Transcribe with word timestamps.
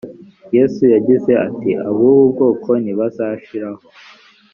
yesu 0.55 0.81
yagize 0.95 1.31
ati 1.47 1.71
ab 1.87 1.97
ubu 2.07 2.23
bwoko 2.31 2.69
ntibazashira 2.83 3.67
o 3.75 3.77